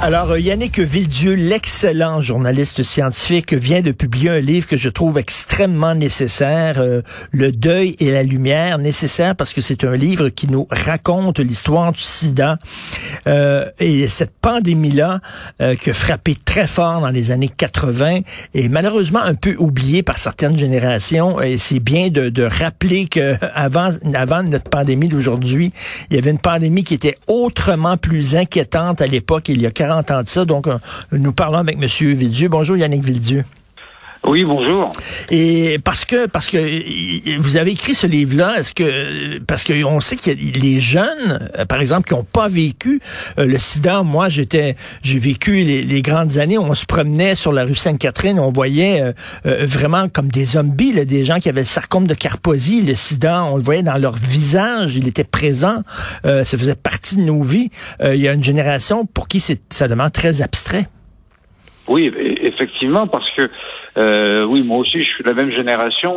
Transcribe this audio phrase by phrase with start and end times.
[0.00, 5.18] Alors, euh, Yannick Villedieu, l'excellent journaliste scientifique, vient de publier un livre que je trouve
[5.18, 10.46] extrêmement nécessaire, euh, Le deuil et la lumière, nécessaire parce que c'est un livre qui
[10.46, 12.58] nous raconte l'histoire du sida
[13.26, 15.20] euh, et cette pandémie-là
[15.80, 18.20] qui a frappé très fort dans les années 80
[18.54, 21.40] et malheureusement un peu oubliée par certaines générations.
[21.42, 25.72] Et c'est bien de, de rappeler que avant, avant notre pandémie d'aujourd'hui,
[26.10, 29.70] il y avait une pandémie qui était autrement plus inquiétante à l'époque, il y a
[29.72, 30.44] 40 ans de ça.
[30.44, 30.78] Donc, euh,
[31.12, 31.86] nous parlons avec M.
[32.16, 32.48] Villedieu.
[32.48, 33.44] Bonjour, Yannick Villedieu.
[34.28, 34.92] Oui, bonjour.
[35.30, 36.58] Et parce que parce que
[37.38, 41.64] vous avez écrit ce livre-là, est-ce que parce que on sait a les jeunes, euh,
[41.64, 43.00] par exemple, qui n'ont pas vécu
[43.38, 44.02] euh, le sida.
[44.02, 46.58] Moi, j'étais, j'ai vécu les, grandes années.
[46.58, 49.14] Où on se promenait sur la rue Sainte-Catherine, on voyait
[49.44, 53.44] vraiment comme des zombies, là, des gens qui avaient le sarcome de Carposie, le sida.
[53.44, 55.82] On le voyait dans leur visage, il était présent.
[56.24, 57.70] ça faisait partie de nos vies.
[58.04, 60.86] il y a une génération pour qui c'est ça demande très abstrait.
[61.88, 63.50] Oui, effectivement, parce que
[63.96, 66.14] euh, oui, moi aussi, je suis de la même génération.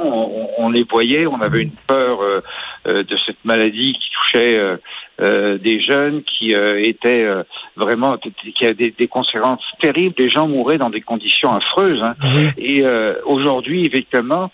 [0.58, 2.42] On, les voyait, on avait une peur euh,
[2.88, 4.60] euh, de cette maladie qui touchait
[5.20, 7.28] des jeunes, qui étaient
[7.76, 10.16] vraiment, qui a des, conséquences terribles.
[10.16, 12.02] Des gens mouraient dans des conditions affreuses.
[12.02, 12.16] Hein.
[12.58, 12.84] Et
[13.26, 14.52] aujourd'hui, effectivement,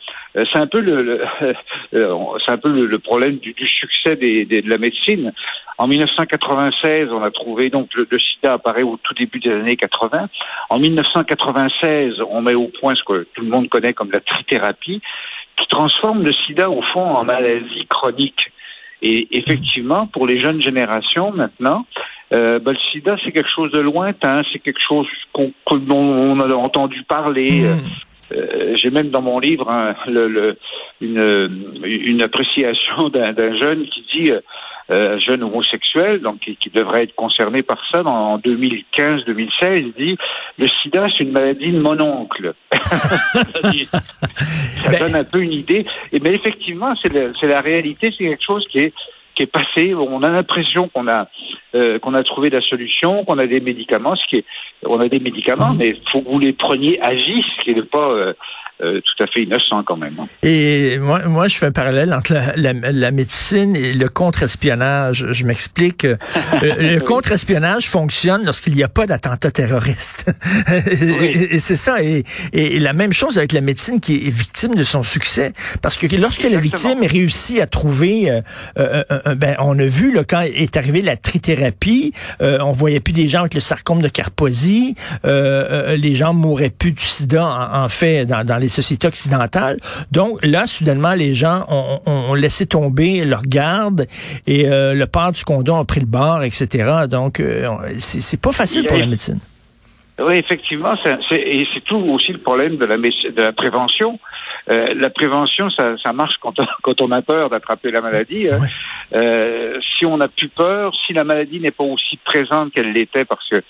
[0.52, 1.22] c'est un peu le,
[1.92, 5.34] c'est un peu le, problème du, succès des, de la médecine.
[5.78, 9.76] En 1996, on a trouvé donc le, le, sida apparaît au tout début des années
[9.76, 10.28] 80.
[10.70, 15.02] En 1996, on met au point ce que tout le monde connaît comme la trithérapie,
[15.58, 18.52] qui transforme le sida au fond en maladie chronique.
[19.02, 21.86] Et effectivement, pour les jeunes générations maintenant,
[22.34, 26.40] euh, ben, le sida c'est quelque chose de lointain, c'est quelque chose qu'on, dont on
[26.40, 27.62] a entendu parler.
[27.62, 27.80] Mmh.
[28.34, 30.58] Euh, j'ai même dans mon livre hein, le,
[31.02, 34.42] une, une appréciation d'un, jeune qui dit euh,
[34.90, 40.18] euh, jeune homosexuel, donc qui, devrait être concerné par ça en 2015-2016, dit
[40.58, 42.54] le sida c'est une maladie de mon oncle.
[42.72, 43.72] ça
[44.90, 45.86] ben donne un peu une idée.
[46.14, 47.12] Et mais effectivement, c'est
[47.44, 48.94] la, réalité, c'est quelque chose qui est
[49.38, 49.94] qui est passé.
[49.94, 51.28] On a l'impression qu'on a
[51.76, 54.46] euh, qu'on a trouvé la solution, qu'on a des médicaments, ce qui est,
[54.86, 57.84] on a des médicaments, mais faut que vous les preniez à vie, ce qui n'est
[57.84, 58.34] pas euh,
[58.80, 60.14] euh, tout à fait innocent quand même.
[60.20, 60.28] Hein.
[60.44, 65.26] Et moi, moi, je fais un parallèle entre la, la, médecine et le contre-espionnage.
[65.32, 66.06] Je m'explique.
[66.06, 66.16] Euh,
[66.62, 70.32] le contre-espionnage fonctionne lorsqu'il n'y a pas d'attentat terroriste.
[70.92, 72.04] et, c'est ça.
[72.04, 72.24] Et,
[72.54, 75.54] et, la même chose avec la médecine qui est victime de son succès.
[75.82, 78.30] Parce que lorsque la victime réussit à trouver,
[78.78, 79.04] euh,
[79.36, 83.40] ben, on a vu là, quand est arrivée la trithérapie, on voyait plus des gens
[83.40, 88.46] avec le sarcome de Carposie, les gens mouraient plus du sida en, en fait dans,
[88.46, 89.78] dans les les sociétés occidentales.
[90.12, 94.06] Donc là, soudainement, les gens ont, laissé tomber leur garde
[94.46, 97.08] et euh, le port du condom a pris le bord, etc.
[97.10, 97.68] Donc, euh,
[97.98, 99.40] c'est pas facile pour la médecine.
[100.20, 100.96] Oui, effectivement,
[101.32, 104.20] et c'est tout aussi le problème de la, de la prévention.
[104.70, 108.50] Euh, la prévention, ça, ça marche quand on, quand on a peur d'attraper la maladie.
[108.50, 108.60] Hein.
[109.14, 113.26] Euh, si on n'a plus peur, si la maladie n'est pas aussi présente qu'elle l'était,
[113.26, 113.62] parce que euh,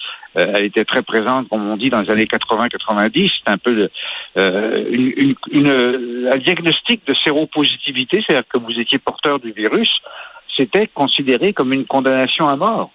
[0.55, 3.89] elle était très présente, comme on dit, dans les années 80-90, c'est un peu
[4.37, 9.89] euh, une, une, une, un diagnostic de séropositivité, c'est-à-dire que vous étiez porteur du virus,
[10.57, 12.91] c'était considéré comme une condamnation à mort.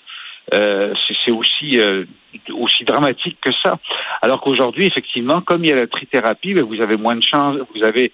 [0.53, 0.93] Euh,
[1.25, 2.05] c'est aussi euh,
[2.53, 3.79] aussi dramatique que ça.
[4.23, 7.59] Alors qu'aujourd'hui, effectivement, comme il y a la trithérapie, ben, vous avez moins de chances,
[7.75, 8.13] vous avez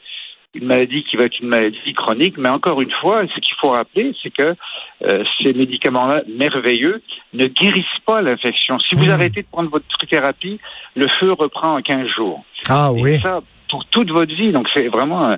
[0.55, 3.71] une maladie qui va être une maladie chronique, mais encore une fois, ce qu'il faut
[3.71, 4.55] rappeler, c'est que
[5.03, 7.03] euh, ces médicaments-là merveilleux
[7.35, 8.79] ne guérissent pas l'infection.
[8.79, 10.59] Si vous arrêtez de prendre votre trithérapie,
[10.97, 12.45] le feu reprend en 15 jours.
[12.69, 13.19] Ah oui.
[13.19, 14.53] ça, pour toute votre vie.
[14.53, 15.23] Donc c'est vraiment.
[15.25, 15.37] Ah.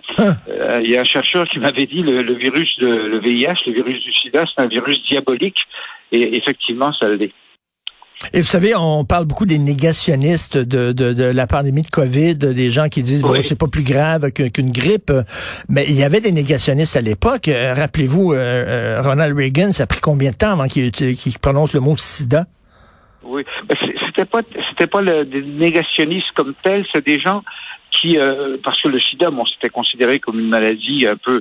[0.49, 3.67] Euh, il y a un chercheur qui m'avait dit le, le virus de le VIH,
[3.67, 5.59] le virus du SIDA, c'est un virus diabolique.
[6.13, 7.33] Et effectivement, ça l'est.
[8.35, 12.35] Et vous savez, on parle beaucoup des négationnistes de, de, de la pandémie de COVID,
[12.37, 15.11] des gens qui disent, bon, c'est pas plus grave qu'une grippe.
[15.69, 17.49] Mais il y avait des négationnistes à l'époque.
[17.49, 20.93] Euh, rappelez-vous, euh, euh, Ronald Reagan, ça a pris combien de temps avant qu'il
[21.41, 22.45] prononce le mot sida?
[23.23, 23.43] Oui,
[24.07, 24.41] c'était pas
[24.71, 27.43] c'était pas le, des négationnistes comme tels, c'est des gens
[27.91, 28.17] qui,
[28.65, 31.41] parce que le sida, bon, c'était considéré comme une maladie un peu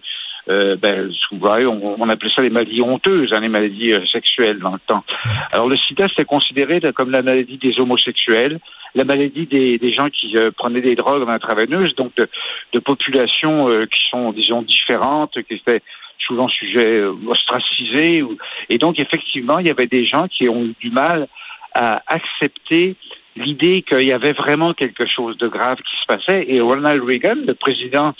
[0.49, 4.79] euh, ben, on, appelait ça les maladies honteuses, hein, les maladies euh, sexuelles dans le
[4.87, 5.03] temps.
[5.51, 8.59] Alors le sida, c'était considéré comme la maladie des homosexuels,
[8.95, 14.31] la maladie des, gens qui euh, prenaient des drogues intraveineuses, donc de populations qui sont,
[14.31, 15.81] disons, différentes, qui étaient
[16.17, 18.23] souvent sujets ostracisés.
[18.69, 21.27] Et donc, effectivement, il y avait des gens qui ont eu du mal
[21.75, 22.95] à accepter
[23.35, 26.45] l'idée qu'il y avait vraiment quelque chose de grave qui se passait.
[26.47, 28.13] Et Ronald Reagan, le président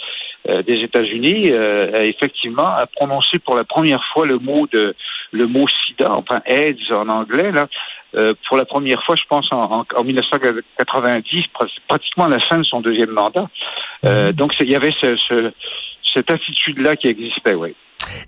[0.47, 4.95] des États-Unis a effectivement a prononcé pour la première fois le mot de
[5.31, 7.67] le mot SIDA, enfin AIDS en anglais là.
[8.47, 11.43] pour la première fois, je pense, en, en, 1990,
[11.87, 13.47] pratiquement à la fin de son deuxième mandat.
[14.03, 14.31] Mhm.
[14.31, 15.51] donc, il y avait ce, ce,
[16.13, 17.75] cette attitude-là qui existait, oui.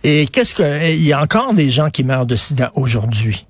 [0.04, 3.46] Et qu'est-ce que il y a encore des gens qui meurent de sida aujourd'hui?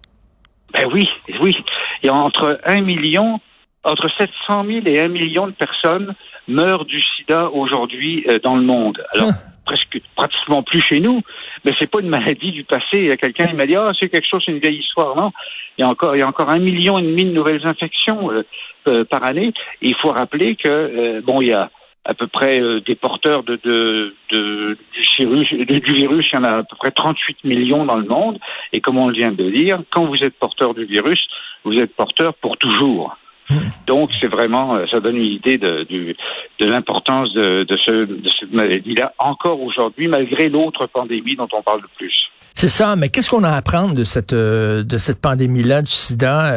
[0.73, 1.07] Ben oui,
[1.41, 1.55] oui.
[2.01, 3.39] Il y a entre un million,
[3.83, 6.15] entre 700 000 et un million de personnes
[6.51, 9.03] meurent du sida aujourd'hui euh, dans le monde.
[9.13, 9.51] Alors, ah.
[9.65, 11.21] presque, pratiquement plus chez nous,
[11.65, 12.93] mais c'est pas une maladie du passé.
[12.93, 15.15] Il y a quelqu'un qui m'a dit, ah, c'est quelque chose, c'est une vieille histoire.
[15.15, 15.31] Non,
[15.77, 18.31] il y a encore, il y a encore un million et demi de nouvelles infections
[18.31, 18.43] euh,
[18.87, 19.53] euh, par année.
[19.81, 21.69] Et il faut rappeler que, bon, il y a
[22.03, 26.43] à peu près des porteurs de, de, de du, virus, du virus, il y en
[26.43, 28.39] a à peu près 38 millions dans le monde.
[28.73, 31.23] Et comme on vient de dire, quand vous êtes porteur du virus,
[31.63, 33.15] vous êtes porteur pour toujours.
[33.87, 36.15] Donc, c'est vraiment, euh, ça donne une idée de, de,
[36.59, 41.61] de l'importance de, de, ce, de cette maladie-là, encore aujourd'hui, malgré l'autre pandémie dont on
[41.61, 42.13] parle le plus.
[42.53, 45.91] C'est ça, mais qu'est-ce qu'on a à apprendre de cette, euh, de cette pandémie-là, du
[45.91, 46.53] sida,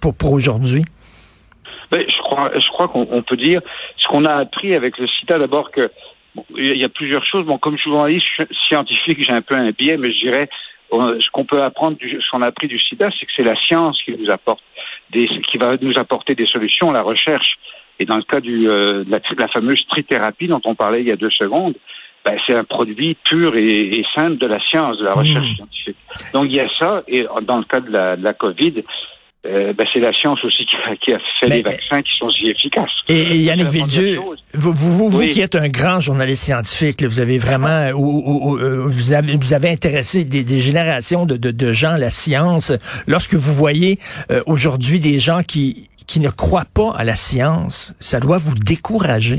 [0.00, 0.82] pour, pour aujourd'hui?
[1.90, 3.60] Ben, je crois, je crois qu'on peut dire
[3.98, 5.90] ce qu'on a appris avec le sida, d'abord que
[6.56, 7.44] il y a plusieurs choses.
[7.44, 8.26] Bon, comme journaliste
[8.68, 10.48] scientifique, j'ai un peu un biais, mais je dirais
[10.92, 13.56] ce qu'on peut apprendre, du, ce qu'on a appris du sida, c'est que c'est la
[13.66, 14.62] science qui nous apporte
[15.12, 17.58] des, qui va nous apporter des solutions, la recherche.
[17.98, 21.12] Et dans le cas du, euh, de, la, fameuse trithérapie dont on parlait il y
[21.12, 21.74] a deux secondes,
[22.24, 25.54] ben, c'est un produit pur et, et, simple de la science, de la recherche mmh.
[25.56, 25.96] scientifique.
[26.32, 28.82] Donc il y a ça, et dans le cas de la, de la COVID,
[29.46, 32.28] euh, ben, c'est la science aussi qui a, qui a fait les vaccins qui sont
[32.30, 32.90] si efficaces.
[33.08, 34.18] Et, Yannick Villedieu,
[34.52, 39.12] vous, vous, vous, qui êtes un grand journaliste scientifique, vous avez vraiment, ou, euh, vous,
[39.12, 42.70] avez, vous avez intéressé des, des générations de, de, de, gens à la science.
[43.06, 43.98] Lorsque vous voyez
[44.30, 48.54] euh, aujourd'hui des gens qui, qui ne croient pas à la science, ça doit vous
[48.54, 49.38] décourager.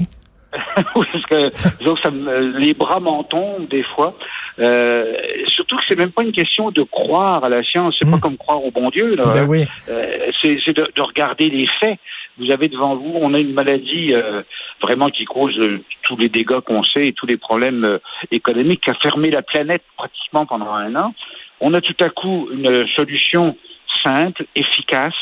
[0.96, 2.10] oui, parce que donc, ça
[2.58, 4.16] les bras m'en tombent des fois.
[4.60, 5.14] Euh,
[5.48, 8.22] surtout que c'est même pas une question de croire à la science, c'est pas hmm.
[8.22, 9.16] comme croire au bon Dieu.
[9.16, 9.66] Là, ben oui.
[9.90, 11.98] euh, c'est de, de, regarder les faits.
[12.38, 14.42] Vous avez devant vous, on a une maladie euh,
[14.82, 17.98] vraiment qui cause euh, tous les dégâts qu'on sait et tous les problèmes euh,
[18.32, 21.14] économiques, qui a fermé la planète pratiquement pendant un an.
[21.60, 23.56] On a tout à coup une solution
[24.04, 25.14] simple, efficace,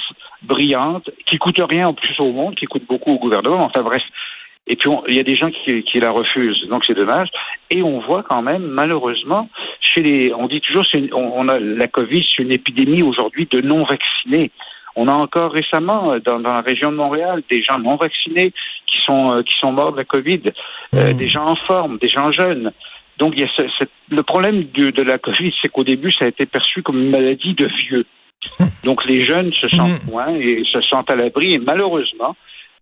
[0.44, 3.66] brillante, qui coûte rien en plus au monde, qui coûte beaucoup au gouvernement.
[3.66, 4.04] Enfin bref,
[4.70, 6.68] et puis, il y a des gens qui, qui la refusent.
[6.70, 7.30] Donc, c'est dommage.
[7.72, 9.50] Et on voit quand même, malheureusement,
[9.82, 13.62] chez les, on dit toujours, c'est on, a la Covid, c'est une épidémie aujourd'hui de
[13.62, 14.52] non vaccinés.
[14.96, 18.54] On a encore récemment, euh, dans, dans, la région de Montréal, des gens non vaccinés
[18.86, 20.42] qui sont euh, qui sont morts de la Covid,
[20.94, 21.18] euh, mmh.
[21.18, 22.72] des gens en forme, des gens jeunes.
[23.18, 26.26] Donc, il y a ce, le problème de, de la Covid, c'est qu'au début, ça
[26.26, 28.06] a été perçu comme une maladie de vieux.
[28.84, 30.12] Donc, les jeunes se sentent mmh.
[30.12, 31.54] moins et se sentent à l'abri.
[31.54, 32.36] Et malheureusement,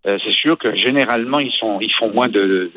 [0.06, 2.70] euh, c'est sûr que généralement ils sont ils font moins de,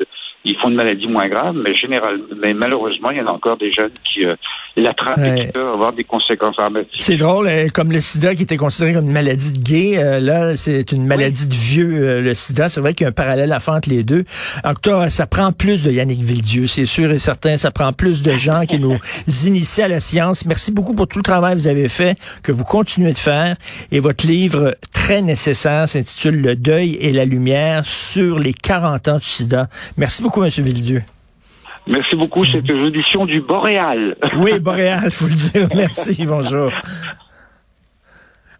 [0.44, 3.56] ils font une maladie moins grave, mais général, mais malheureusement, il y en a encore
[3.56, 4.34] des jeunes qui euh,
[4.76, 6.56] et peuvent avoir des conséquences.
[6.96, 10.20] C'est drôle, euh, comme le sida qui était considéré comme une maladie de gay, euh,
[10.20, 12.68] là, c'est une maladie de vieux, le sida.
[12.68, 14.24] C'est vrai qu'il y a un parallèle à faire entre les deux.
[14.64, 17.56] En tout cas, ça prend plus de Yannick Villedieu, c'est sûr et certain.
[17.56, 18.98] Ça prend plus de gens qui nous
[19.46, 20.46] initient à la science.
[20.46, 23.56] Merci beaucoup pour tout le travail que vous avez fait, que vous continuez de faire.
[23.92, 29.18] Et votre livre, très nécessaire, s'intitule Le deuil et la lumière sur les 40 ans
[29.18, 29.68] du sida.
[29.96, 30.64] Merci beaucoup beaucoup, M.
[30.64, 31.02] Villedieu.
[31.86, 32.44] Merci beaucoup.
[32.44, 34.16] C'est une audition du Boréal.
[34.36, 35.68] Oui, Boréal, faut le dire.
[35.74, 36.24] Merci.
[36.26, 36.70] Bonjour.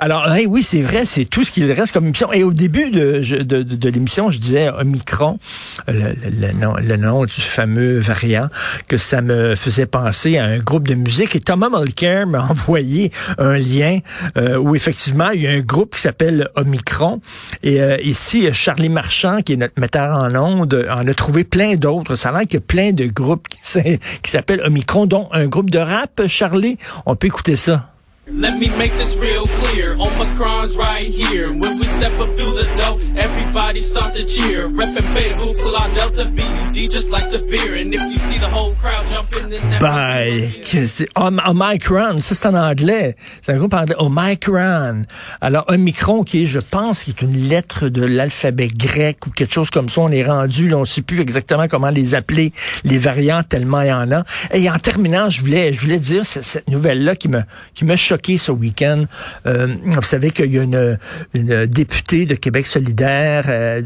[0.03, 2.33] Alors, oui, c'est vrai, c'est tout ce qu'il reste comme émission.
[2.33, 5.39] Et au début de, de, de, l'émission, je disais Omicron,
[5.87, 8.49] le, le, nom, le nom du fameux variant,
[8.89, 11.37] que ça me faisait penser à un groupe de musique.
[11.37, 14.01] Et Thomas Mulcair m'a envoyé un lien
[14.37, 17.21] euh, où effectivement, il y a un groupe qui s'appelle Omicron.
[17.63, 21.77] Et euh, ici, Charlie Marchand, qui est notre metteur en ondes, en a trouvé plein
[21.77, 22.17] d'autres.
[22.17, 25.71] Ça a l'air qu'il y a plein de groupes qui s'appellent Omicron, dont un groupe
[25.71, 26.77] de rap, Charlie.
[27.07, 27.92] On peut écouter ça.
[28.29, 29.95] Let me make this real clear.
[29.95, 31.49] Omicron's right here.
[31.51, 34.69] When we step up through the door, everybody start to cheer.
[34.69, 37.75] Reppin' Beta Upsilon Delta BUD just like the beer.
[37.75, 40.49] And if you see the whole crowd jumping, then that Ben,
[40.87, 43.17] c'est Omicron, ça c'est en anglais.
[43.43, 45.03] C'est un groupe anglais, Omicron.
[45.41, 49.53] Alors, Omicron qui est, je pense, qui est une lettre de l'alphabet grec ou quelque
[49.53, 50.01] chose comme ça.
[50.01, 52.53] On est rendu, là, on sait plus exactement comment les appeler,
[52.85, 54.23] les variantes, tellement il y en a.
[54.55, 57.43] Et en terminant, je voulais, je voulais dire cette nouvelle-là qui me,
[57.75, 59.05] qui me choqué ce week-end.
[59.47, 60.99] Euh, vous savez qu'il y a une,
[61.33, 63.81] une, députée de Québec solidaire euh,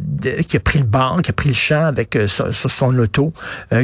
[0.49, 3.33] qui a pris le banc, qui a pris le champ avec euh, sur, son auto,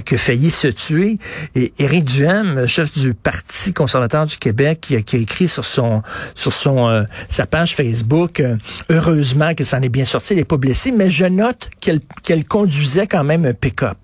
[0.04, 1.18] qui a failli se tuer.
[1.54, 6.02] Et Éric Duhem, chef du Parti conservateur du Québec, qui a, écrit sur son
[6.34, 8.42] sur son sa page Facebook,
[8.90, 12.44] heureusement qu'elle s'en est bien sortie, elle n'est pas blessée, mais je note qu'elle qu'elle
[12.44, 13.99] conduisait quand même un pick-up.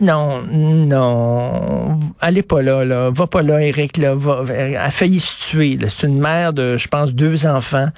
[0.00, 4.44] Non, non, allez pas là, là, va pas là, Eric, là, va,
[4.78, 5.78] a failli se tuer.
[5.88, 7.88] C'est une mère de, je pense, deux enfants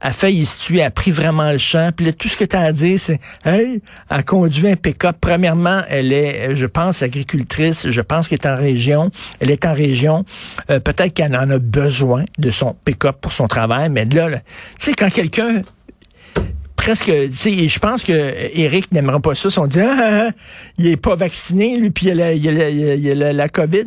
[0.00, 1.90] a failli se tuer, a pris vraiment le champ.
[1.94, 5.16] Puis là, tout ce que tu as à dire, c'est Hey, elle conduit un pick-up.
[5.20, 7.88] Premièrement, elle est, je pense, agricultrice.
[7.88, 9.10] Je pense qu'elle est en région.
[9.40, 10.24] Elle est en région.
[10.70, 13.90] Euh, peut-être qu'elle en a besoin de son pick-up pour son travail.
[13.90, 14.38] Mais là, là
[14.78, 15.62] tu sais, quand quelqu'un
[16.80, 18.12] presque, tu sais, je pense que
[18.54, 19.50] Eric n'aimerait pas ça.
[19.50, 20.30] Si on dit, ah, ah, ah,
[20.78, 23.84] il est pas vacciné, lui, puis il a la, il a il a la, COVID.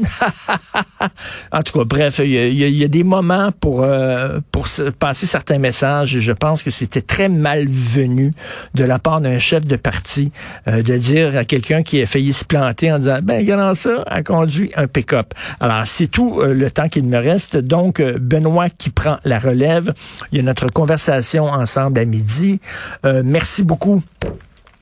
[1.51, 4.67] en tout cas, bref, il y a, des moments pour euh, pour
[4.99, 6.19] passer certains messages.
[6.19, 8.33] Je pense que c'était très malvenu
[8.75, 10.31] de la part d'un chef de parti
[10.67, 14.03] euh, de dire à quelqu'un qui a failli se planter en disant, ben, regardant ça,
[14.05, 15.33] a conduit un pick-up.
[15.59, 17.57] Alors, c'est tout euh, le temps qu'il me reste.
[17.57, 19.95] Donc, Benoît qui prend la relève.
[20.31, 22.59] Il y a notre conversation ensemble à midi.
[23.05, 24.01] Euh, merci beaucoup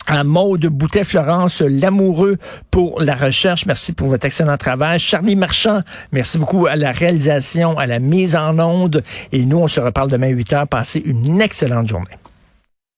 [0.08, 2.38] à Maude Boutet-Florence, l'amoureux
[2.70, 3.66] pour la recherche.
[3.66, 5.00] Merci pour votre excellent travail.
[5.00, 5.82] Charlie Marchand,
[6.12, 9.04] merci beaucoup à la réalisation, à la mise en onde.
[9.32, 10.68] Et nous, on se reparle demain 8 heures.
[10.68, 12.18] Passez une excellente journée.